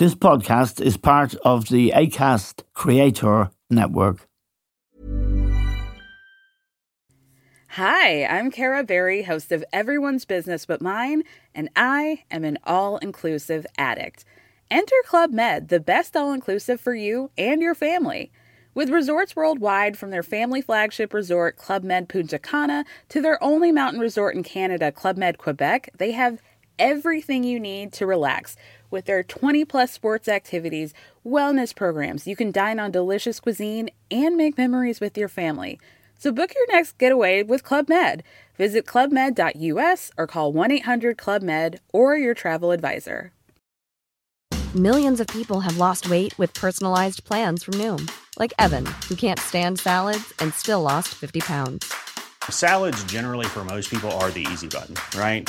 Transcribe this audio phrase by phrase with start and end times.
[0.00, 4.26] This podcast is part of the ACAST Creator Network.
[7.72, 11.24] Hi, I'm Kara Berry, host of Everyone's Business But Mine,
[11.54, 14.24] and I am an all inclusive addict.
[14.70, 18.32] Enter Club Med, the best all inclusive for you and your family.
[18.72, 23.70] With resorts worldwide, from their family flagship resort, Club Med Punta Cana, to their only
[23.70, 26.40] mountain resort in Canada, Club Med Quebec, they have
[26.78, 28.56] everything you need to relax
[28.90, 30.92] with their 20 plus sports activities,
[31.24, 32.26] wellness programs.
[32.26, 35.78] You can dine on delicious cuisine and make memories with your family.
[36.18, 38.22] So book your next getaway with Club Med.
[38.58, 43.32] Visit clubmed.us or call 1 800 Club Med or your travel advisor.
[44.74, 49.40] Millions of people have lost weight with personalized plans from Noom, like Evan, who can't
[49.40, 51.92] stand salads and still lost 50 pounds.
[52.48, 55.48] Salads, generally, for most people, are the easy button, right?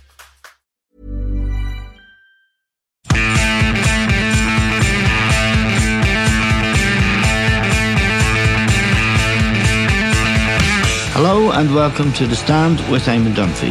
[11.61, 13.69] And welcome to The Stand with Eamon Dunphy.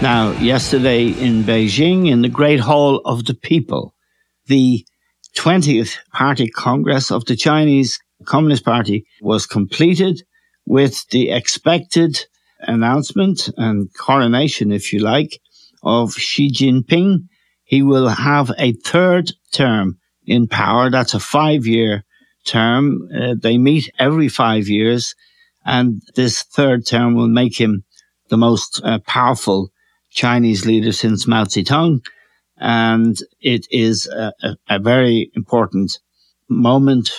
[0.00, 3.94] Now, yesterday in Beijing, in the Great Hall of the People,
[4.46, 4.86] the
[5.36, 10.22] 20th Party Congress of the Chinese Communist Party was completed
[10.64, 12.24] with the expected
[12.60, 15.38] announcement and coronation, if you like,
[15.82, 17.18] of Xi Jinping.
[17.64, 20.88] He will have a third term in power.
[20.88, 22.02] That's a five year
[22.46, 23.10] term.
[23.14, 25.14] Uh, they meet every five years
[25.64, 27.84] and this third term will make him
[28.28, 29.70] the most uh, powerful
[30.10, 32.00] Chinese leader since Mao Zedong.
[32.56, 35.98] And it is a, a, a very important
[36.48, 37.10] moment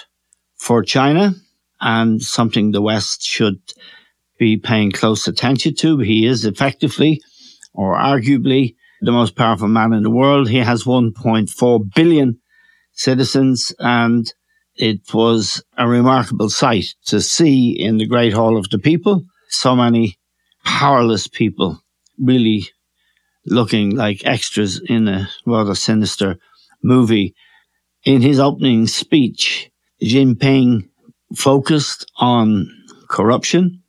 [0.55, 1.33] for China
[1.79, 3.59] and something the West should
[4.37, 5.99] be paying close attention to.
[5.99, 7.21] He is effectively
[7.73, 10.49] or arguably the most powerful man in the world.
[10.49, 12.39] He has 1.4 billion
[12.91, 14.31] citizens and
[14.81, 19.75] it was a remarkable sight to see in the Great Hall of the People so
[19.75, 20.17] many
[20.65, 21.79] powerless people
[22.19, 22.67] really
[23.45, 26.37] looking like extras in a rather sinister
[26.83, 27.35] movie.
[28.05, 29.69] In his opening speech,
[30.01, 30.89] Jinping
[31.35, 32.67] focused on
[33.07, 33.83] corruption,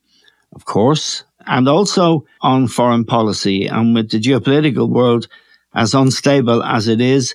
[0.53, 3.65] of course, and also on foreign policy.
[3.65, 5.27] And with the geopolitical world
[5.73, 7.33] as unstable as it is,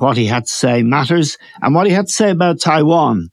[0.00, 1.36] what he had to say matters.
[1.60, 3.28] And what he had to say about Taiwan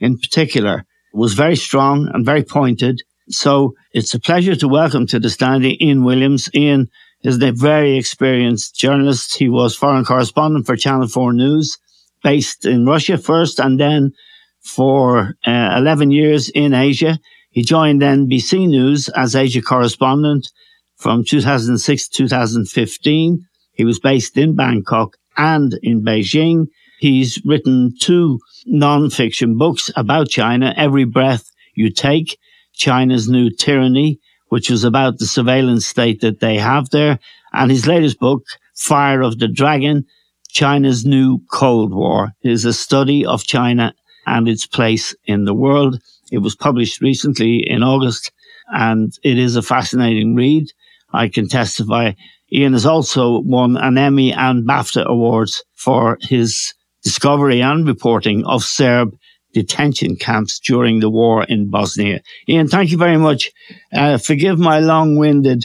[0.00, 3.00] in particular was very strong and very pointed.
[3.28, 6.50] So it's a pleasure to welcome to the stand Ian Williams.
[6.54, 6.88] Ian
[7.22, 9.38] is a very experienced journalist.
[9.38, 11.78] He was foreign correspondent for Channel 4 News,
[12.22, 14.12] based in Russia first and then
[14.60, 17.18] for uh, 11 years in Asia.
[17.50, 20.48] He joined NBC News as Asia correspondent
[20.96, 23.46] from 2006 to 2015.
[23.72, 26.66] He was based in Bangkok and in Beijing.
[26.98, 32.38] He's written two non-fiction books about China, Every Breath You Take,
[32.74, 37.18] China's New Tyranny, which was about the surveillance state that they have there.
[37.52, 38.44] And his latest book,
[38.76, 40.04] Fire of the Dragon,
[40.50, 43.94] China's New Cold War, is a study of China
[44.26, 46.00] and its place in the world.
[46.30, 48.32] It was published recently in August
[48.68, 50.66] and it is a fascinating read.
[51.12, 52.12] I can testify
[52.52, 58.64] Ian has also won an Emmy and BAFTA awards for his discovery and reporting of
[58.64, 59.16] Serb
[59.52, 62.20] detention camps during the war in Bosnia.
[62.48, 63.50] Ian, thank you very much.
[63.92, 65.64] Uh, forgive my long-winded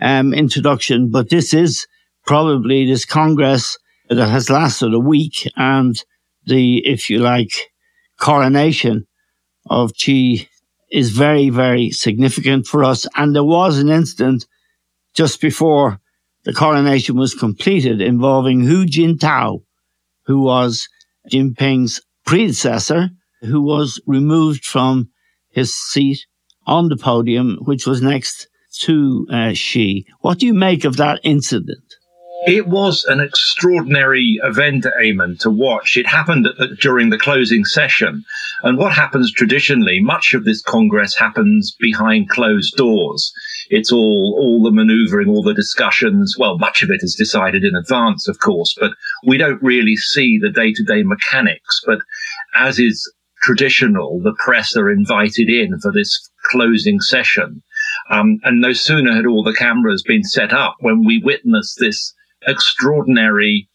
[0.00, 1.86] um, introduction, but this is
[2.24, 6.02] probably this Congress that has lasted a week and
[6.46, 7.50] the, if you like,
[8.18, 9.06] coronation
[9.68, 10.48] of Xi
[10.90, 13.06] is very, very significant for us.
[13.16, 14.46] And there was an incident
[15.14, 16.00] just before
[16.46, 19.62] the coronation was completed involving Hu Jintao,
[20.26, 20.88] who was
[21.30, 23.10] Jinping's predecessor,
[23.42, 25.10] who was removed from
[25.50, 26.24] his seat
[26.64, 28.46] on the podium, which was next
[28.82, 30.06] to uh, Xi.
[30.20, 31.82] What do you make of that incident?
[32.46, 35.96] It was an extraordinary event, Eamon, to watch.
[35.96, 38.24] It happened the, during the closing session.
[38.62, 43.32] And what happens traditionally, much of this Congress happens behind closed doors.
[43.70, 46.36] It's all, all the maneuvering, all the discussions.
[46.38, 48.92] Well, much of it is decided in advance, of course, but
[49.26, 51.80] we don't really see the day to day mechanics.
[51.84, 51.98] But
[52.56, 57.62] as is traditional, the press are invited in for this closing session.
[58.10, 62.14] Um, and no sooner had all the cameras been set up when we witnessed this
[62.46, 63.68] extraordinary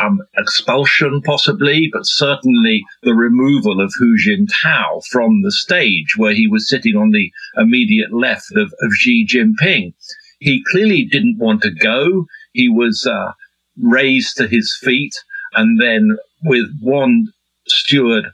[0.00, 6.48] um, expulsion, possibly, but certainly the removal of Hu Jintao from the stage where he
[6.48, 9.94] was sitting on the immediate left of, of Xi Jinping.
[10.40, 12.26] He clearly didn't want to go.
[12.52, 13.32] He was uh,
[13.80, 15.14] raised to his feet
[15.54, 17.28] and then with one
[17.66, 18.26] steward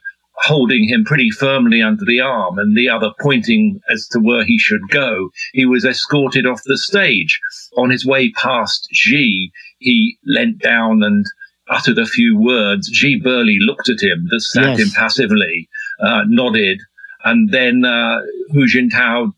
[0.43, 4.59] holding him pretty firmly under the arm and the other pointing as to where he
[4.59, 7.39] should go, he was escorted off the stage.
[7.77, 11.27] On his way past Xi, he leant down and
[11.71, 12.89] uttered a few words.
[12.93, 14.81] Xi Burley looked at him, just sat yes.
[14.81, 15.69] impassively,
[16.01, 16.81] uh, nodded,
[17.25, 18.21] and then uh,
[18.53, 19.33] Hu Jintao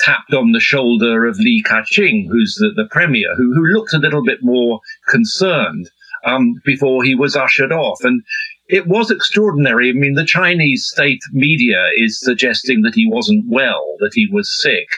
[0.00, 3.98] tapped on the shoulder of Li Keqiang, who's the, the premier, who, who looked a
[3.98, 5.90] little bit more concerned
[6.24, 7.98] um, before he was ushered off.
[8.02, 8.22] And
[8.68, 9.90] it was extraordinary.
[9.90, 14.56] I mean, the Chinese state media is suggesting that he wasn't well, that he was
[14.62, 14.88] sick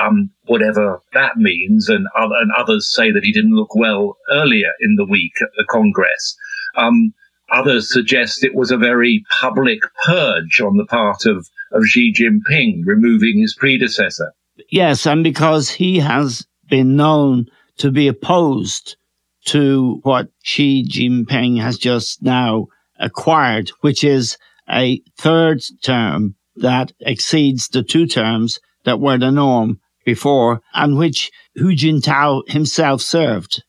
[0.00, 4.96] um, whatever that means, and, and others say that he didn't look well earlier in
[4.96, 6.36] the week at the Congress.
[6.76, 7.14] Um,
[7.50, 12.82] others suggest it was a very public purge on the part of, of Xi Jinping,
[12.84, 14.32] removing his predecessor.
[14.70, 17.46] Yes, and because he has been known
[17.78, 18.96] to be opposed
[19.46, 22.66] to what Xi Jinping has just now
[22.98, 24.36] acquired, which is
[24.68, 31.30] a third term that exceeds the two terms that were the norm before and which
[31.56, 33.62] Hu Jintao himself served.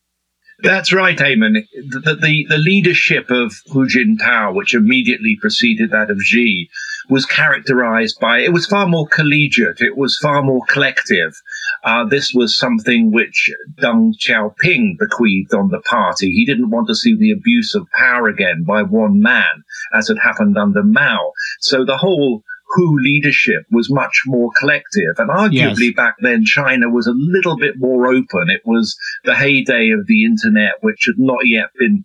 [0.64, 1.66] That's right, Eamon.
[1.76, 6.68] The, the, the, leadership of Hu Jintao, which immediately preceded that of Xi,
[7.10, 11.40] was characterized by, it was far more collegiate, it was far more collective.
[11.84, 16.32] Uh, this was something which Deng Xiaoping bequeathed on the party.
[16.32, 19.64] He didn't want to see the abuse of power again by one man,
[19.94, 21.34] as had happened under Mao.
[21.62, 25.18] So the whole Hu leadership was much more collective.
[25.18, 25.96] And arguably yes.
[25.96, 28.50] back then, China was a little bit more open.
[28.50, 32.04] It was the heyday of the internet, which had not yet been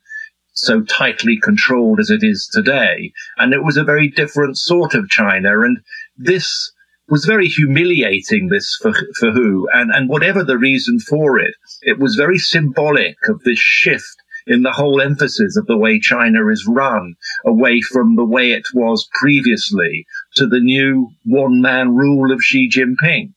[0.55, 3.12] so tightly controlled as it is today.
[3.38, 5.62] And it was a very different sort of China.
[5.62, 5.79] And
[6.17, 6.73] this
[7.09, 9.69] was very humiliating, this for, for Hu.
[9.73, 14.62] And, and whatever the reason for it, it was very symbolic of this shift in
[14.62, 17.14] the whole emphasis of the way China is run
[17.46, 20.06] away from the way it was previously
[20.36, 23.32] to the new one man rule of Xi Jinping.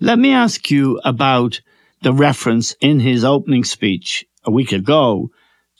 [0.00, 1.60] Let me ask you about
[2.02, 5.30] the reference in his opening speech a week ago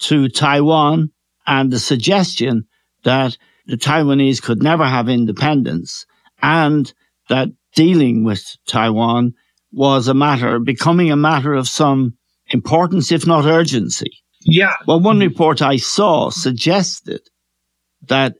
[0.00, 1.11] to Taiwan
[1.47, 2.67] and the suggestion
[3.05, 3.37] that
[3.67, 6.06] the Taiwanese could never have independence
[6.43, 6.93] and
[7.29, 9.35] that dealing with Taiwan
[9.73, 12.14] was a matter, becoming a matter of some
[12.49, 14.11] importance, if not urgency.
[14.43, 14.75] Yeah.
[14.87, 17.21] Well, one report I saw suggested
[18.09, 18.37] that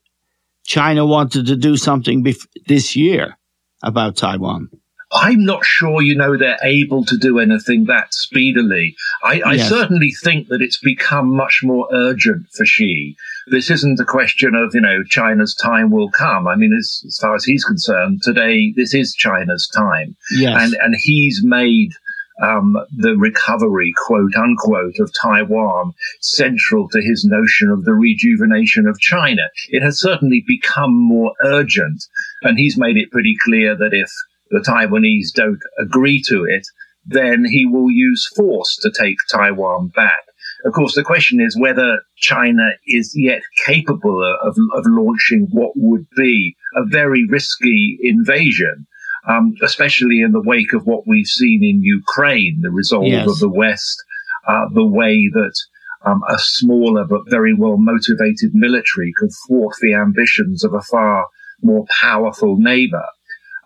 [0.64, 3.37] China wanted to do something bef- this year
[3.82, 4.70] about Taiwan.
[5.12, 8.94] I'm not sure, you know, they're able to do anything that speedily.
[9.25, 9.69] I, I yes.
[9.69, 13.17] certainly think that it's become much more urgent for Xi.
[13.49, 16.46] This isn't a question of, you know, China's time will come.
[16.46, 20.17] I mean, as, as far as he's concerned, today, this is China's time.
[20.31, 20.56] Yes.
[20.56, 21.91] And, and he's made
[22.40, 28.98] um, the recovery, quote unquote, of Taiwan central to his notion of the rejuvenation of
[28.98, 29.42] China.
[29.69, 32.02] It has certainly become more urgent,
[32.42, 34.10] and he's made it pretty clear that if
[34.50, 36.66] the Taiwanese don't agree to it,
[37.04, 40.20] then he will use force to take Taiwan back.
[40.64, 46.06] Of course, the question is whether China is yet capable of, of launching what would
[46.17, 48.86] be a very risky invasion
[49.29, 53.29] um, especially in the wake of what we've seen in Ukraine, the resolve yes.
[53.29, 54.03] of the West,
[54.46, 55.55] uh, the way that
[56.05, 61.27] um, a smaller but very well motivated military could thwart the ambitions of a far
[61.62, 63.05] more powerful neighbor.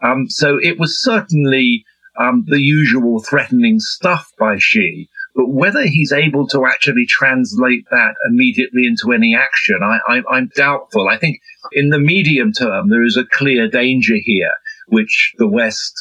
[0.03, 1.85] Um, so it was certainly
[2.19, 5.09] um, the usual threatening stuff by Xi.
[5.35, 11.09] But whether he's able to actually translate that immediately into any action, I, am doubtful.
[11.09, 11.41] I think
[11.73, 14.53] in the medium term, there is a clear danger here
[14.89, 15.93] which the West,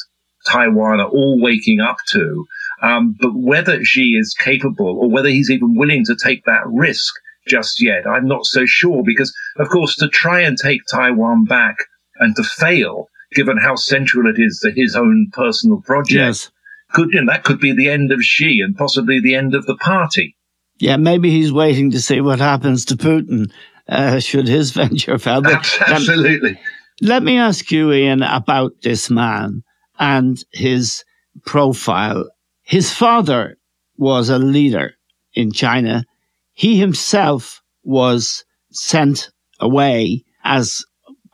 [0.46, 2.46] Taiwan are all waking up to.
[2.82, 7.14] Um, but whether Xi is capable or whether he's even willing to take that risk
[7.46, 11.76] just yet, I'm not so sure because, of course, to try and take Taiwan back
[12.16, 16.50] and to fail, given how central it is to his own personal project, yes.
[16.92, 19.66] could, you know, that could be the end of Xi and possibly the end of
[19.66, 20.36] the party.
[20.78, 23.50] Yeah, maybe he's waiting to see what happens to Putin
[23.88, 25.42] uh, should his venture fail.
[25.42, 26.58] But, Absolutely.
[27.00, 29.62] Let me ask you, Ian, about this man
[29.98, 31.04] and his
[31.44, 32.30] profile.
[32.62, 33.58] His father
[33.96, 34.94] was a leader
[35.34, 36.04] in China.
[36.52, 40.84] He himself was sent away as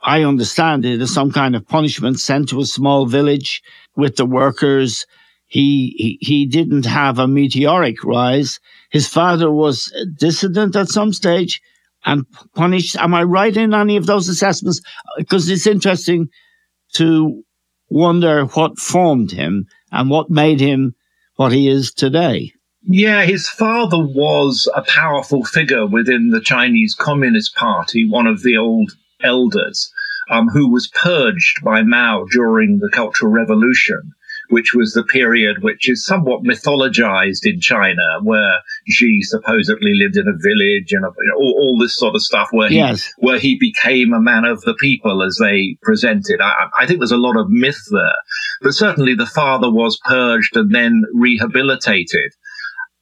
[0.03, 3.61] I understand it as some kind of punishment sent to a small village
[3.95, 5.05] with the workers.
[5.45, 8.59] He, he, he didn't have a meteoric rise.
[8.89, 11.61] His father was dissident at some stage
[12.05, 12.95] and punished.
[12.97, 14.81] Am I right in any of those assessments?
[15.17, 16.29] Because it's interesting
[16.93, 17.43] to
[17.89, 20.95] wonder what formed him and what made him
[21.35, 22.53] what he is today.
[22.83, 28.57] Yeah, his father was a powerful figure within the Chinese Communist Party, one of the
[28.57, 28.91] old
[29.23, 29.91] elders,
[30.31, 34.13] um, who was purged by Mao during the Cultural Revolution
[34.51, 40.27] which was the period which is somewhat mythologized in China, where Xi supposedly lived in
[40.27, 43.11] a village and you know, all, all, this sort of stuff, where he yes.
[43.17, 46.41] where he became a man of the people as they presented.
[46.41, 48.17] I, I think there's a lot of myth there,
[48.61, 52.33] but certainly the father was purged and then rehabilitated.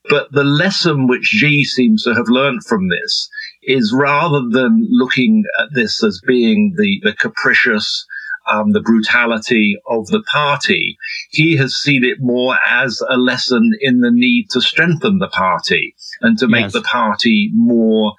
[0.07, 3.29] But the lesson which Xi seems to have learned from this
[3.63, 8.05] is rather than looking at this as being the, the capricious
[8.49, 10.97] um, the brutality of the party.
[11.29, 15.95] He has seen it more as a lesson in the need to strengthen the party
[16.21, 16.73] and to make yes.
[16.73, 18.13] the party more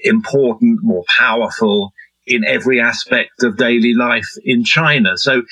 [0.00, 1.92] important, more powerful
[2.26, 5.16] in every aspect of daily life in China.
[5.16, 5.42] So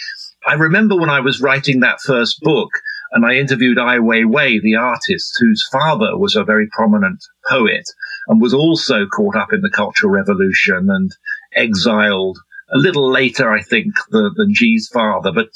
[0.47, 2.71] I remember when I was writing that first book
[3.13, 7.85] and I interviewed Ai Weiwei, the artist whose father was a very prominent poet
[8.27, 11.13] and was also caught up in the Cultural Revolution and
[11.55, 12.39] exiled
[12.75, 15.49] a little later, I think, the, than Xi's father, but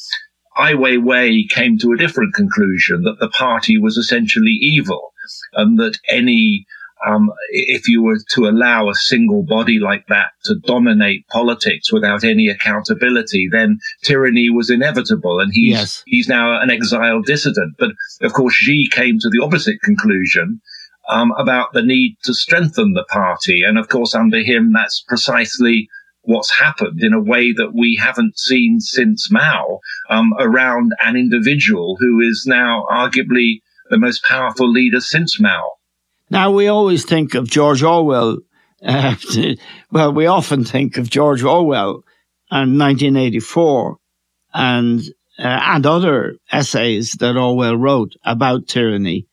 [0.57, 5.13] Ai Weiwei came to a different conclusion that the party was essentially evil
[5.55, 6.67] and that any
[7.07, 12.25] um, if you were to allow a single body like that to dominate politics without
[12.25, 15.39] any accountability, then tyranny was inevitable.
[15.39, 16.03] And he's, yes.
[16.07, 17.75] he's now an exiled dissident.
[17.79, 17.91] But
[18.23, 20.61] of course, Xi came to the opposite conclusion.
[21.11, 23.63] Um, about the need to strengthen the party.
[23.63, 25.89] And of course, under him, that's precisely
[26.29, 29.81] what's happened in a way that we haven't seen since Mao
[30.11, 35.73] um, around an individual who is now arguably the most powerful leader since Mao.
[36.29, 38.41] Now, we always think of George Orwell.
[38.85, 39.15] Uh,
[39.91, 42.05] well, we often think of George Orwell
[42.51, 43.97] and 1984
[44.53, 45.01] and,
[45.39, 49.27] uh, and other essays that Orwell wrote about tyranny.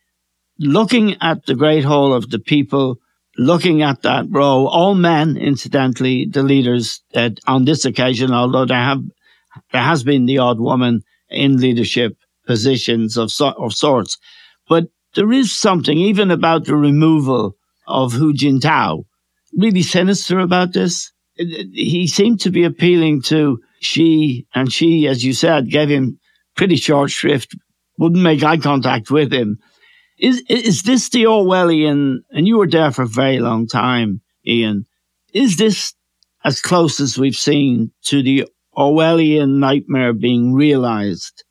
[0.60, 3.00] Looking at the great Hall of the people
[3.38, 8.78] looking at that row, all men, incidentally, the leaders uh, on this occasion, although there
[8.78, 9.02] have
[9.72, 14.18] there has been the odd woman in leadership positions of, so, of sorts,
[14.68, 17.56] but there is something even about the removal
[17.88, 19.06] of Hu Jintao
[19.56, 21.12] really sinister about this.
[21.38, 26.20] He seemed to be appealing to Xi, and Xi, as you said, gave him
[26.56, 27.56] pretty short shrift,
[27.98, 29.60] wouldn't make eye contact with him.
[30.18, 32.20] Is is this the Orwellian?
[32.32, 34.86] And you were there for a very long time, Ian.
[35.34, 35.94] Is this
[36.44, 38.46] as close as we've seen to the
[38.78, 41.44] Orwellian nightmare being realized?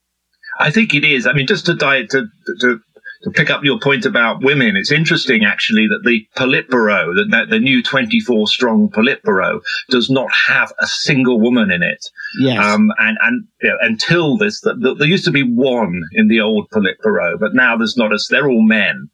[0.58, 1.26] I think it is.
[1.26, 2.26] I mean, just to, die, to,
[2.60, 2.80] to
[3.24, 7.58] to pick up your point about women, it's interesting actually that the Politburo, the, the
[7.58, 12.06] new 24 strong Politburo, does not have a single woman in it.
[12.38, 12.62] Yes.
[12.62, 16.28] Um, and, and you know, until this, the, the, there used to be one in
[16.28, 19.08] the old Politburo, but now there's not as, they're all men.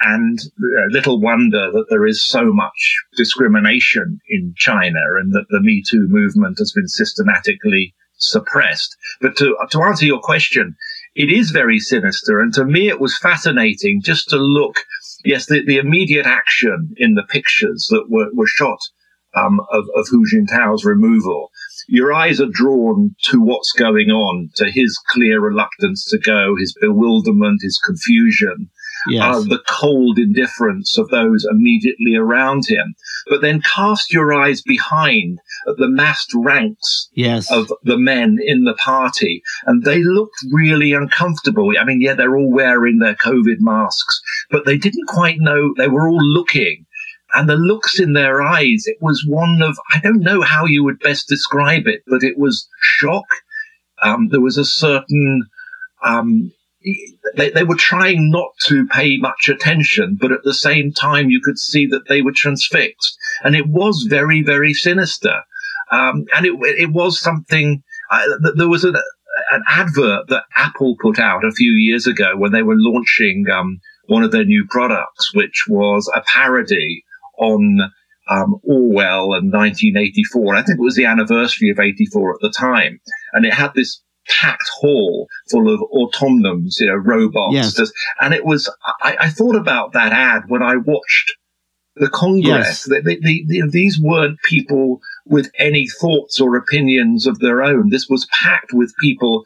[0.00, 5.60] And uh, little wonder that there is so much discrimination in China and that the
[5.60, 8.96] Me Too movement has been systematically suppressed.
[9.20, 10.76] But to, to answer your question,
[11.14, 12.40] it is very sinister.
[12.40, 14.84] And to me, it was fascinating just to look,
[15.24, 18.78] yes, the, the immediate action in the pictures that were, were shot
[19.34, 21.50] um, of, of Hu Jintao's removal.
[21.88, 26.76] Your eyes are drawn to what's going on, to his clear reluctance to go, his
[26.80, 28.70] bewilderment, his confusion,
[29.08, 29.22] yes.
[29.24, 32.94] uh, the cold indifference of those immediately around him.
[33.28, 37.50] But then cast your eyes behind at the massed ranks yes.
[37.50, 41.72] of the men in the party, and they looked really uncomfortable.
[41.78, 45.88] I mean, yeah, they're all wearing their COVID masks, but they didn't quite know, they
[45.88, 46.86] were all looking.
[47.34, 50.84] And the looks in their eyes, it was one of, I don't know how you
[50.84, 53.24] would best describe it, but it was shock.
[54.02, 55.46] Um, there was a certain
[56.04, 56.52] um,
[57.36, 61.40] they, they were trying not to pay much attention, but at the same time, you
[61.42, 63.16] could see that they were transfixed.
[63.42, 65.42] And it was very, very sinister.
[65.90, 68.22] Um, and it, it was something, uh,
[68.54, 68.96] there was an,
[69.52, 73.80] an advert that Apple put out a few years ago when they were launching um,
[74.06, 77.04] one of their new products, which was a parody
[77.38, 77.80] on
[78.28, 80.54] um, Orwell and 1984.
[80.54, 83.00] I think it was the anniversary of 84 at the time.
[83.32, 84.02] And it had this
[84.40, 87.54] packed hall full of automatons, you know, robots.
[87.54, 87.92] Yes.
[88.20, 88.72] And it was,
[89.02, 91.34] I, I, thought about that ad when I watched
[91.96, 92.44] the Congress.
[92.46, 92.84] Yes.
[92.84, 97.90] The, the, the, these weren't people with any thoughts or opinions of their own.
[97.90, 99.44] This was packed with people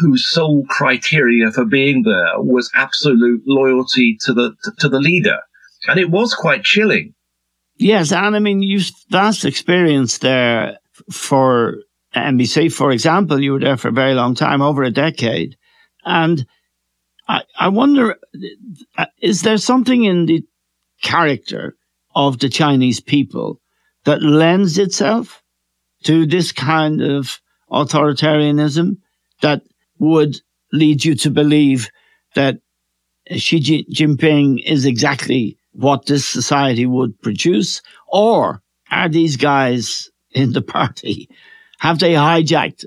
[0.00, 5.38] whose sole criteria for being there was absolute loyalty to the to the leader,
[5.86, 7.14] and it was quite chilling.
[7.76, 10.78] Yes, and I mean, you've vast experience there
[11.10, 11.78] for
[12.14, 13.40] NBC, for example.
[13.40, 15.56] You were there for a very long time, over a decade,
[16.04, 16.46] and
[17.28, 18.16] I, I wonder,
[18.98, 20.44] uh, is there something in the
[21.02, 21.76] character
[22.14, 23.60] of the Chinese people
[24.04, 25.42] that lends itself
[26.04, 27.40] to this kind of
[27.70, 28.96] authoritarianism
[29.40, 29.62] that
[29.98, 30.40] would
[30.72, 31.90] lead you to believe
[32.34, 32.58] that
[33.30, 37.82] Xi Jinping is exactly what this society would produce?
[38.08, 41.28] Or are these guys in the party,
[41.82, 42.84] have they hijacked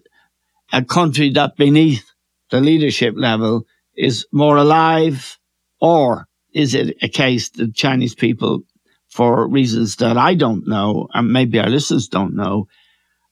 [0.72, 2.06] a country that beneath
[2.50, 5.38] the leadership level is more alive?
[5.82, 8.62] Or is it a case that Chinese people,
[9.10, 12.68] for reasons that I don't know, and maybe our listeners don't know,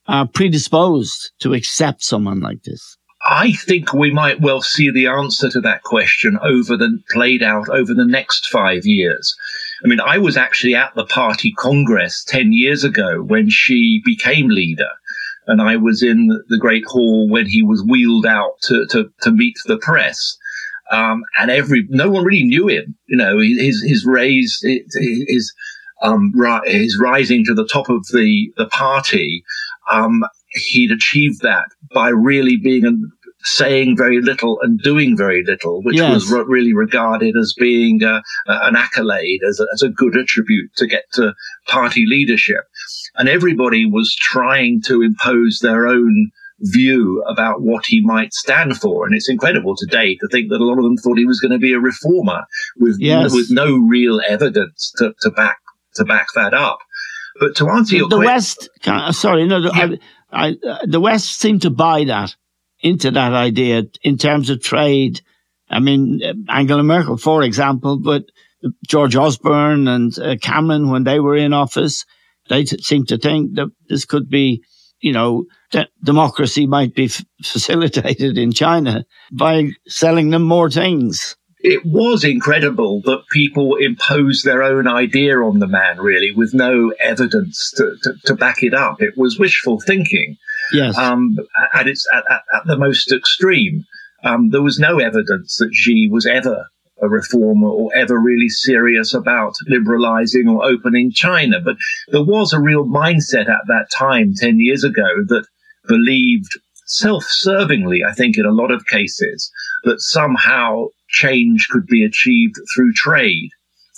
[0.06, 2.98] are predisposed to accept someone like this?
[3.26, 7.70] I think we might well see the answer to that question over the played out
[7.70, 9.34] over the next five years.
[9.82, 14.48] I mean, I was actually at the party congress 10 years ago when Xi became
[14.48, 14.90] leader.
[15.46, 19.30] And I was in the great hall when he was wheeled out to, to, to
[19.30, 20.38] meet the press.
[20.90, 22.96] Um, and every, no one really knew him.
[23.06, 25.54] You know, his, his raise, his,
[26.02, 26.32] um,
[26.64, 29.44] his rising to the top of the, the party,
[29.90, 32.92] um, he'd achieved that by really being a,
[33.44, 36.14] saying very little and doing very little, which yes.
[36.14, 40.74] was re- really regarded as being uh, an accolade, as a, as a good attribute
[40.76, 41.34] to get to
[41.66, 42.64] party leadership.
[43.16, 49.04] And everybody was trying to impose their own view about what he might stand for.
[49.04, 51.52] And it's incredible today to think that a lot of them thought he was going
[51.52, 52.44] to be a reformer
[52.78, 53.34] with, yes.
[53.34, 55.58] with no real evidence to, to back,
[55.96, 56.78] to back that up.
[57.40, 58.70] But to answer your the West,
[59.10, 59.96] sorry, no, yeah.
[60.32, 62.34] I, I, the West seemed to buy that
[62.84, 65.22] into that idea in terms of trade.
[65.70, 68.26] I mean, Angela Merkel, for example, but
[68.86, 72.04] George Osborne and uh, Cameron, when they were in office,
[72.50, 74.62] they t- seemed to think that this could be,
[75.00, 81.36] you know, that democracy might be f- facilitated in China by selling them more things
[81.64, 86.92] it was incredible that people imposed their own idea on the man, really, with no
[87.00, 89.00] evidence to, to, to back it up.
[89.00, 90.36] It was wishful thinking.
[90.74, 90.96] Yes.
[90.98, 91.38] Um,
[91.72, 93.84] at its at, at, at, the most extreme,
[94.24, 96.66] um, there was no evidence that Xi was ever
[97.00, 101.60] a reformer or ever really serious about liberalizing or opening China.
[101.64, 101.76] But
[102.08, 105.46] there was a real mindset at that time, 10 years ago, that
[105.88, 109.50] believed self-servingly, I think in a lot of cases,
[109.84, 113.50] that somehow change could be achieved through trade,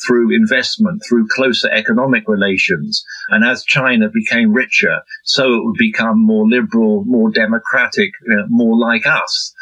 [0.06, 3.02] through investment, through closer economic relations.
[3.30, 8.44] And as China became richer, so it would become more liberal, more democratic, you know,
[8.48, 9.54] more like us.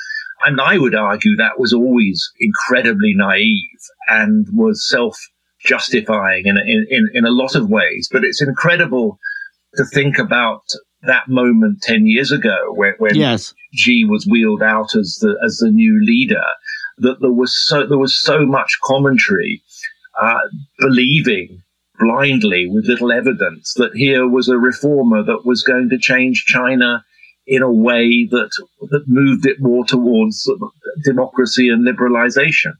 [0.44, 5.16] And I would argue that was always incredibly naive and was self
[5.64, 8.08] justifying in, in, in a lot of ways.
[8.12, 9.18] But it's incredible
[9.76, 10.62] to think about
[11.02, 13.54] that moment 10 years ago when, when yes.
[13.74, 16.44] Xi was wheeled out as the, as the new leader
[16.98, 19.62] that there was so there was so much commentary,
[20.20, 20.40] uh,
[20.78, 21.62] believing
[21.98, 27.04] blindly with little evidence that here was a reformer that was going to change China
[27.46, 28.50] in a way that
[28.90, 30.50] that moved it more towards
[31.04, 32.72] democracy and liberalization.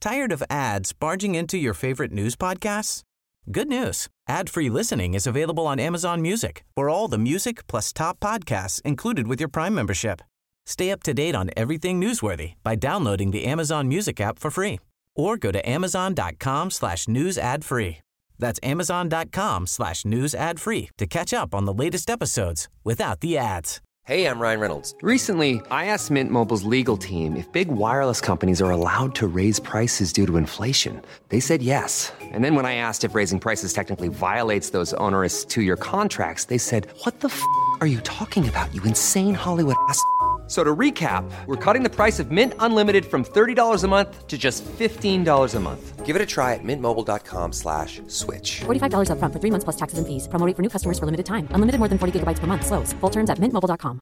[0.00, 3.02] Tired of ads barging into your favorite news podcasts?
[3.50, 4.08] Good news.
[4.28, 6.64] Ad-free listening is available on Amazon Music.
[6.74, 10.22] For all the music plus top podcasts included with your Prime membership.
[10.70, 14.78] Stay up to date on everything newsworthy by downloading the Amazon Music app for free
[15.16, 17.98] or go to amazon.com slash news ad free.
[18.38, 23.36] That's amazon.com slash news ad free to catch up on the latest episodes without the
[23.36, 23.80] ads.
[24.04, 24.94] Hey, I'm Ryan Reynolds.
[25.02, 29.58] Recently, I asked Mint Mobile's legal team if big wireless companies are allowed to raise
[29.58, 31.02] prices due to inflation.
[31.30, 32.12] They said yes.
[32.20, 36.58] And then when I asked if raising prices technically violates those onerous two-year contracts, they
[36.58, 37.42] said, what the f***
[37.80, 40.00] are you talking about, you insane Hollywood ass?"
[40.50, 44.36] So to recap, we're cutting the price of Mint Unlimited from $30 a month to
[44.36, 46.04] just $15 a month.
[46.04, 48.62] Give it a try at mintmobile.com slash switch.
[48.62, 50.26] $45 up front for three months plus taxes and fees.
[50.26, 51.46] Promoting for new customers for limited time.
[51.52, 52.66] Unlimited more than 40 gigabytes per month.
[52.66, 52.92] Slows.
[52.94, 54.00] Full terms at mintmobile.com.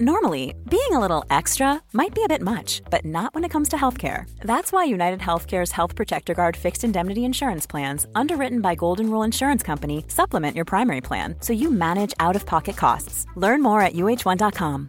[0.00, 3.68] Normally, being a little extra might be a bit much, but not when it comes
[3.68, 4.28] to healthcare.
[4.40, 9.22] That's why United Healthcare's Health Protector Guard fixed indemnity insurance plans, underwritten by Golden Rule
[9.22, 13.26] Insurance Company, supplement your primary plan so you manage out-of-pocket costs.
[13.36, 14.88] Learn more at uh1.com.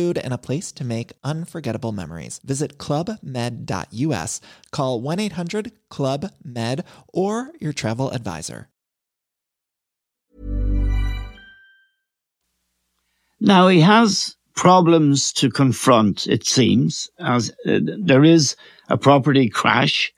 [0.01, 2.39] food, and a place to make unforgettable memories.
[2.43, 6.83] Visit clubmed.us, call 1 800 Club Med,
[7.13, 8.67] or your travel advisor.
[13.39, 18.55] Now, he has problems to confront, it seems, as uh, there is
[18.89, 20.13] a property crash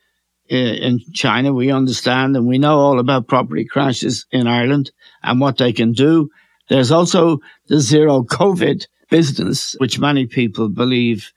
[0.52, 1.54] uh, in China.
[1.54, 4.92] We understand and we know all about property crashes in Ireland
[5.22, 6.30] and what they can do.
[6.70, 11.32] There's also the zero COVID business, which many people believe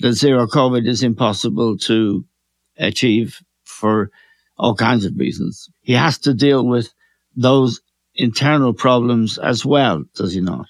[0.00, 2.22] that zero COVID is impossible to
[2.76, 4.10] achieve for
[4.58, 5.70] all kinds of reasons.
[5.80, 6.92] He has to deal with
[7.34, 7.80] those
[8.14, 10.66] internal problems as well, does he not?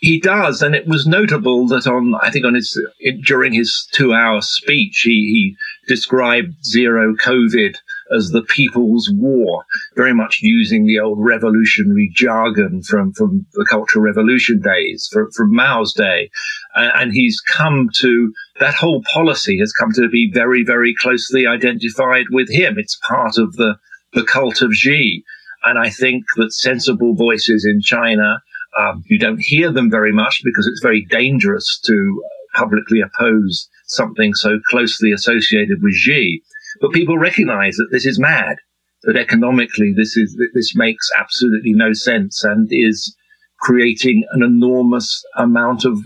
[0.00, 2.76] He does, and it was notable that on I think on his
[3.24, 7.76] during his two-hour speech, he, he described zero COVID
[8.14, 9.64] as the people's war,
[9.96, 15.54] very much using the old revolutionary jargon from from the Cultural Revolution days, from, from
[15.54, 16.30] Mao's day,
[16.74, 22.26] and, he's come to that whole policy has come to be very very closely identified
[22.30, 22.74] with him.
[22.78, 23.76] It's part of the
[24.12, 25.24] the cult of Xi.
[25.64, 28.40] And I think that sensible voices in China
[28.78, 32.22] um, you don't hear them very much because it's very dangerous to
[32.54, 36.42] publicly oppose something so closely associated with Xi.
[36.80, 38.56] But people recognize that this is mad,
[39.02, 43.16] that economically this is, this makes absolutely no sense and is
[43.60, 45.98] creating an enormous amount of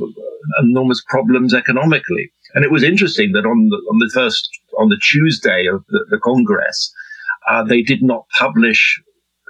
[0.61, 2.31] enormous problems economically.
[2.55, 6.05] And it was interesting that on the, on the first, on the Tuesday of the,
[6.11, 6.93] the Congress,
[7.49, 9.01] uh, they did not publish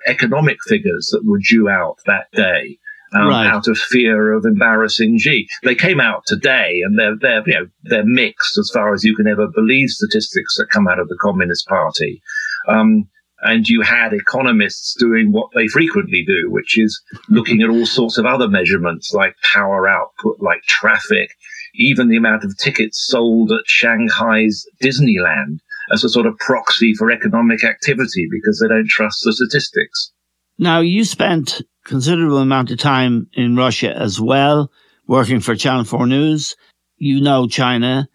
[0.06, 2.78] economic figures that were due out that day
[3.12, 3.46] um, right.
[3.46, 5.48] out of fear of embarrassing Xi.
[5.62, 9.16] They came out today, and they're they're you know they're mixed as far as you
[9.16, 12.22] can ever believe statistics that come out of the Communist Party.
[12.68, 13.08] Um,
[13.42, 18.18] and you had economists doing what they frequently do, which is looking at all sorts
[18.18, 21.30] of other measurements like power output, like traffic,
[21.74, 27.10] even the amount of tickets sold at Shanghai's Disneyland as a sort of proxy for
[27.10, 30.12] economic activity because they don't trust the statistics.
[30.60, 34.70] Now, you spent considerable amount of time in Russia as well,
[35.06, 36.54] working for Channel 4 News.
[36.98, 38.10] You know China.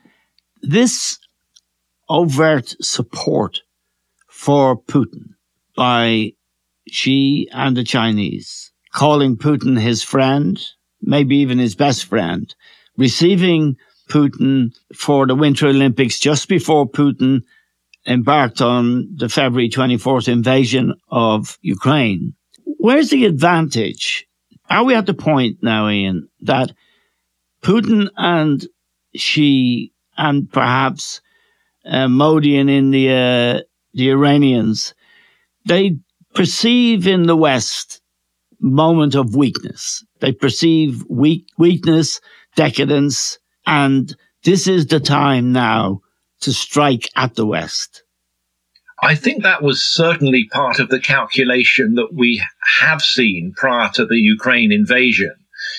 [0.62, 1.17] This
[2.08, 3.62] overt support
[4.27, 5.34] for Putin
[5.75, 6.34] by
[6.88, 10.63] Xi and the Chinese, calling Putin his friend,
[11.01, 12.53] maybe even his best friend,
[12.95, 13.75] receiving
[14.08, 17.41] Putin for the Winter Olympics just before Putin
[18.07, 22.33] embarked on the February 24th invasion of Ukraine.
[22.77, 24.27] Where's the advantage?
[24.69, 26.71] Are we at the point now, Ian, that
[27.61, 28.65] Putin and
[29.15, 31.21] Xi and perhaps
[31.85, 33.63] uh, Modi in India,
[33.93, 34.93] the Iranians,
[35.65, 35.97] they
[36.33, 38.01] perceive in the West
[38.59, 40.03] moment of weakness.
[40.19, 42.19] They perceive weak, weakness,
[42.55, 46.01] decadence, and this is the time now
[46.45, 48.03] to strike at the West.
[49.01, 52.41] I think that was certainly part of the calculation that we
[52.79, 55.34] have seen prior to the Ukraine invasion.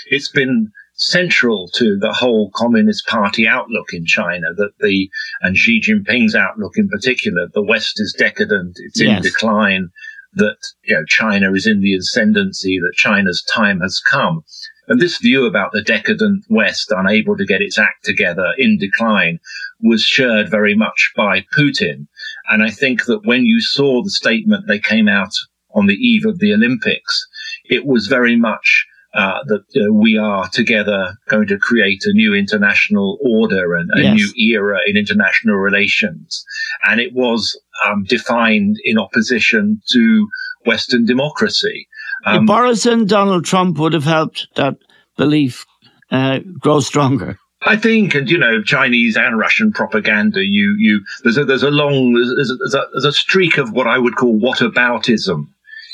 [0.07, 5.09] It's been central to the whole Communist Party outlook in China that the,
[5.41, 9.19] and Xi Jinping's outlook in particular, the West is decadent, it's yes.
[9.19, 9.91] in decline,
[10.35, 14.43] that, you know, China is in the ascendancy, that China's time has come.
[14.89, 19.41] And this view about the decadent West unable to get its act together in decline
[19.81, 22.07] was shared very much by Putin.
[22.49, 25.33] And I think that when you saw the statement they came out
[25.75, 27.27] on the eve of the Olympics,
[27.65, 32.35] it was very much uh, that uh, we are together going to create a new
[32.35, 34.15] international order and a yes.
[34.15, 36.45] new era in international relations.
[36.85, 40.29] And it was um, defined in opposition to
[40.67, 41.89] Western democracy.
[42.27, 44.77] Um, Boris and Donald Trump would have helped that
[45.17, 45.65] belief
[46.11, 47.39] uh, grow stronger.
[47.67, 50.41] I think, and you know, Chinese and Russian propaganda.
[50.45, 53.73] You, you, there's a there's a long there's a, there's a, there's a streak of
[53.73, 55.49] what I would call whataboutism.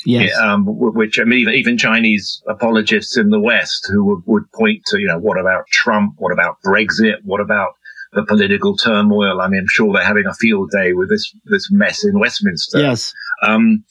[0.05, 0.37] Yes.
[0.37, 4.99] Um, which I mean, even Chinese apologists in the West who would, would point to,
[4.99, 6.15] you know, what about Trump?
[6.17, 7.23] What about Brexit?
[7.23, 7.69] What about
[8.11, 9.39] the political turmoil?
[9.39, 12.79] I mean, I'm sure they're having a field day with this this mess in Westminster.
[12.79, 13.13] Yes.
[13.43, 13.85] Um,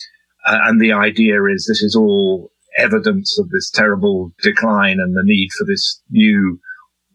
[0.45, 5.51] and the idea is this is all evidence of this terrible decline and the need
[5.59, 6.59] for this new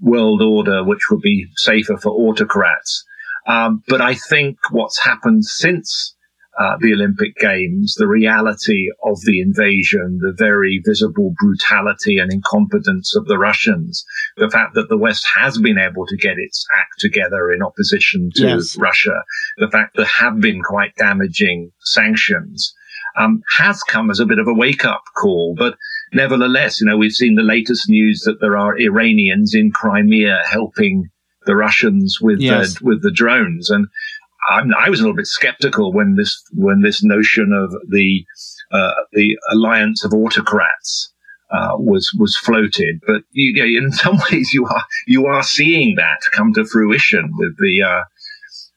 [0.01, 3.03] world order which would be safer for autocrats.
[3.47, 6.15] Um, but I think what's happened since
[6.59, 13.15] uh, the Olympic Games, the reality of the invasion, the very visible brutality and incompetence
[13.15, 14.03] of the Russians,
[14.37, 18.31] the fact that the West has been able to get its act together in opposition
[18.35, 18.75] to yes.
[18.75, 19.23] Russia,
[19.57, 22.73] the fact there have been quite damaging sanctions,
[23.17, 25.53] um, has come as a bit of a wake up call.
[25.55, 25.75] But
[26.13, 31.09] nevertheless, you know, we've seen the latest news that there are Iranians in Crimea helping
[31.45, 32.77] the Russians with yes.
[32.77, 33.69] the, with the drones.
[33.69, 33.87] And
[34.49, 38.25] I'm, i was a little bit skeptical when this when this notion of the
[38.71, 41.11] uh, the alliance of autocrats
[41.51, 42.99] uh, was was floated.
[43.05, 46.65] But you, you know, in some ways, you are you are seeing that come to
[46.65, 48.03] fruition with the uh,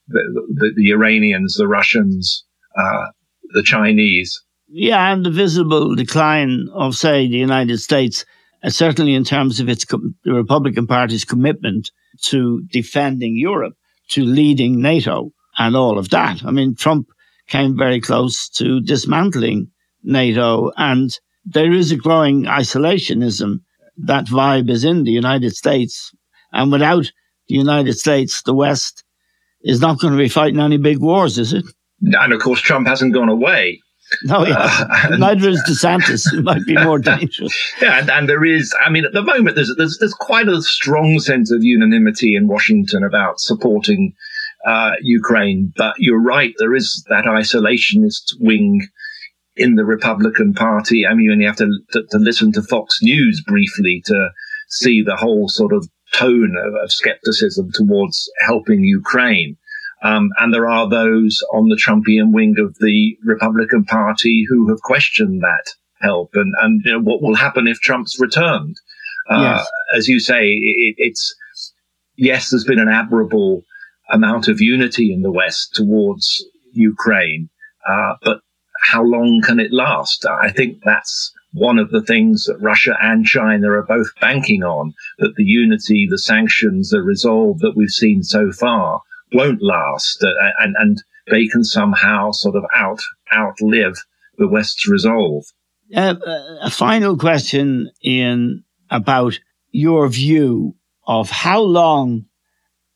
[0.09, 2.45] the, the, the, Iranians, the Russians,
[2.77, 3.07] uh,
[3.51, 4.43] the Chinese.
[4.73, 8.25] Yeah, and the visible decline of, say, the United States,
[8.63, 11.91] uh, certainly in terms of its the Republican Party's commitment
[12.23, 13.75] to defending Europe,
[14.11, 16.45] to leading NATO and all of that.
[16.45, 17.09] I mean, Trump
[17.49, 19.71] came very close to dismantling
[20.05, 23.61] NATO and there is a growing isolationism.
[23.97, 26.15] That vibe is in the United States.
[26.53, 27.11] And without
[27.49, 29.05] the United States, the West
[29.63, 31.65] is not going to be fighting any big wars, is it?
[32.03, 33.81] And of course, Trump hasn't gone away.
[34.25, 34.57] No, yeah.
[34.59, 36.33] Uh, neither is DeSantis.
[36.33, 37.55] It might be more dangerous.
[37.81, 38.75] Yeah, and, and, there is.
[38.85, 42.49] I mean, at the moment, there's, there's there's quite a strong sense of unanimity in
[42.49, 44.15] Washington about supporting
[44.67, 45.73] uh, Ukraine.
[45.77, 48.89] But you're right, there is that isolationist wing
[49.57, 51.07] in the Republican Party.
[51.07, 54.31] I mean, you only have to, to, to listen to Fox News briefly to
[54.69, 59.57] see the whole sort of tone of, of skepticism towards helping Ukraine.
[60.03, 64.81] Um, and there are those on the Trumpian wing of the Republican Party who have
[64.81, 68.77] questioned that help and, and you know, what will happen if Trump's returned.
[69.29, 69.69] Uh, yes.
[69.95, 71.35] As you say, it, it's,
[72.17, 73.65] yes, there's been an admirable
[74.11, 77.51] amount of unity in the West towards Ukraine.
[77.87, 78.41] Uh, but
[78.83, 80.25] how long can it last?
[80.27, 84.95] I think that's one of the things that Russia and China are both banking on,
[85.19, 89.03] that the unity, the sanctions, the resolve that we've seen so far
[89.33, 93.01] won't last uh, and, and they can somehow sort of out,
[93.33, 93.95] outlive
[94.39, 95.45] the West's resolve.
[95.95, 96.15] Uh,
[96.63, 99.39] a final question, Ian, about
[99.71, 102.27] your view of how long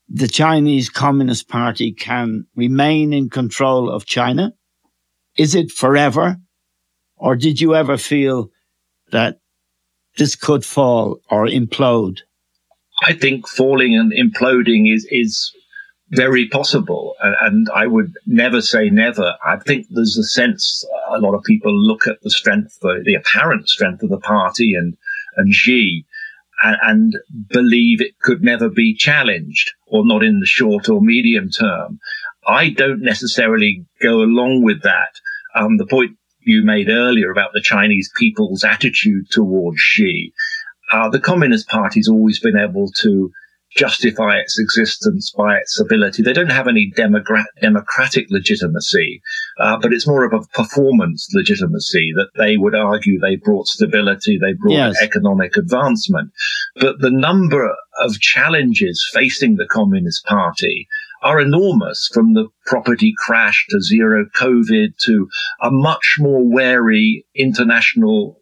[0.09, 4.53] the Chinese Communist Party can remain in control of China?
[5.37, 6.37] Is it forever?
[7.17, 8.51] Or did you ever feel
[9.11, 9.41] that
[10.17, 12.21] this could fall or implode?
[13.07, 15.53] I think falling and imploding is, is
[16.11, 17.15] very possible.
[17.21, 19.35] And I would never say never.
[19.45, 23.69] I think there's a sense a lot of people look at the strength, the apparent
[23.69, 24.97] strength of the party and,
[25.37, 26.07] and Xi
[26.63, 27.13] and, and
[27.49, 31.99] believe it could never be challenged or not in the short or medium term.
[32.47, 35.21] I don't necessarily go along with that.
[35.55, 40.33] Um, the point you made earlier about the Chinese people's attitude towards Xi,
[40.93, 43.33] uh, the Communist Party's always been able to
[43.77, 46.23] justify its existence by its ability.
[46.23, 49.21] They don't have any demogra- democratic legitimacy,
[49.59, 54.39] uh, but it's more of a performance legitimacy that they would argue they brought stability,
[54.39, 55.03] they brought yes.
[55.03, 56.33] economic advancement.
[56.77, 60.89] But the number of challenges facing the Communist Party
[61.23, 65.29] are enormous from the property crash to zero COVID to
[65.63, 68.39] a much more wary international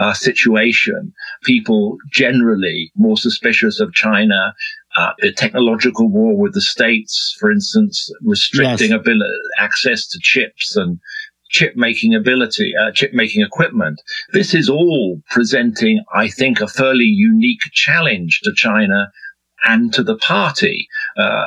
[0.00, 1.12] uh, situation,
[1.44, 4.54] people generally more suspicious of China.
[4.96, 9.00] Uh, the technological war with the states, for instance, restricting yes.
[9.00, 10.98] ability, access to chips and
[11.50, 14.00] chip making ability, uh, chip making equipment.
[14.32, 19.12] This is all presenting, I think, a fairly unique challenge to China
[19.64, 20.88] and to the party.
[21.16, 21.22] Uh,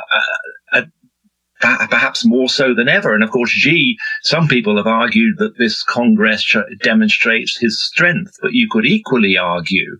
[1.88, 3.14] perhaps more so than ever.
[3.14, 8.52] And of course, Xi, some people have argued that this Congress demonstrates his strength, but
[8.52, 9.98] you could equally argue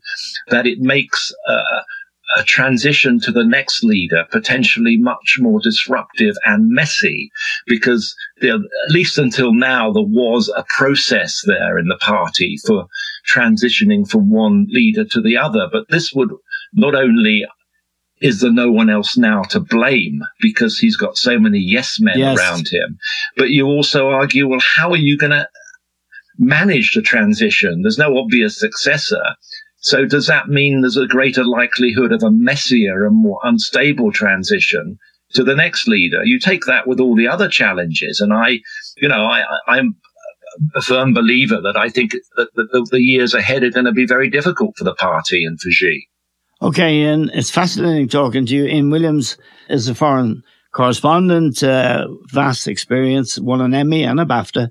[0.49, 1.83] that it makes uh,
[2.37, 7.31] a transition to the next leader potentially much more disruptive and messy
[7.67, 12.87] because at least until now there was a process there in the party for
[13.29, 16.31] transitioning from one leader to the other but this would
[16.73, 17.45] not only
[18.25, 22.19] is there no one else now to blame because he's got so many yes men
[22.19, 22.39] yes.
[22.39, 22.97] around him?
[23.37, 25.47] But you also argue, well, how are you going to
[26.39, 27.83] manage the transition?
[27.83, 29.23] There's no obvious successor.
[29.77, 34.97] So does that mean there's a greater likelihood of a messier and more unstable transition
[35.35, 36.25] to the next leader?
[36.25, 38.21] You take that with all the other challenges.
[38.21, 38.61] And I,
[38.97, 39.97] you know, I, I'm
[40.75, 44.07] a firm believer that I think that the, the years ahead are going to be
[44.07, 46.09] very difficult for the party and for Xi.
[46.65, 48.65] Okay, Ian, it's fascinating talking to you.
[48.65, 49.37] Ian Williams
[49.69, 54.71] is a foreign correspondent, uh, vast experience, won an Emmy and a BAFTA,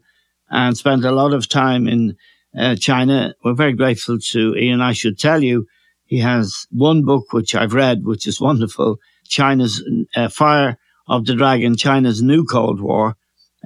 [0.50, 2.18] and spent a lot of time in
[2.58, 3.36] uh, China.
[3.44, 4.82] We're very grateful to Ian.
[4.82, 5.68] I should tell you,
[6.06, 9.80] he has one book which I've read, which is wonderful China's
[10.16, 13.18] uh, Fire of the Dragon, China's New Cold War,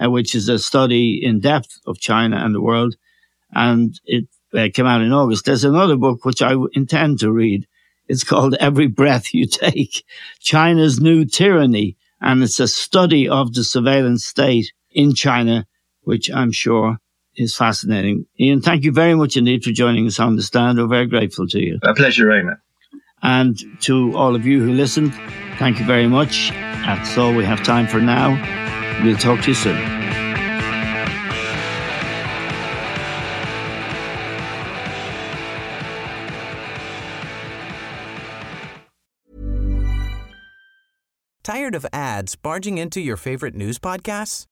[0.03, 2.97] uh, which is a study in depth of China and the world.
[3.53, 5.45] And it uh, came out in August.
[5.45, 7.65] There's another book which I intend to read.
[8.07, 10.05] It's called Every Breath You Take,
[10.39, 11.97] China's New Tyranny.
[12.19, 15.67] And it's a study of the surveillance state in China,
[16.01, 16.97] which I'm sure
[17.35, 18.25] is fascinating.
[18.39, 20.79] Ian, thank you very much indeed for joining us on the stand.
[20.79, 21.79] We're very grateful to you.
[21.83, 22.57] A pleasure, Eamon.
[23.21, 25.13] And to all of you who listened,
[25.59, 26.51] thank you very much.
[26.51, 28.29] That's all we have time for now.
[29.03, 30.06] We'll talk to you soon.
[41.47, 44.43] Tired of ads barging into your favorite news podcasts?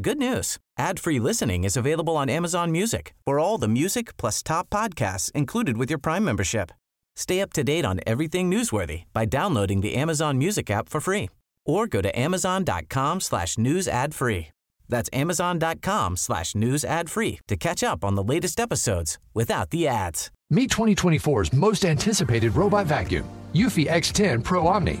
[0.00, 0.58] Good news.
[0.78, 5.76] Ad-free listening is available on Amazon Music for all the music plus top podcasts included
[5.76, 6.70] with your Prime membership.
[7.16, 11.28] Stay up to date on everything newsworthy by downloading the Amazon Music app for free
[11.66, 14.52] or go to amazon.com slash news ad free.
[14.88, 19.88] That's amazon.com slash news ad free to catch up on the latest episodes without the
[19.88, 20.30] ads.
[20.50, 25.00] Meet 2024's most anticipated robot vacuum, Eufy X10 Pro Omni.